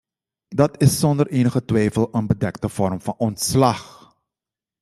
[0.47, 4.13] Dat is zonder enige twijfel een bedekte vorm van ontslag.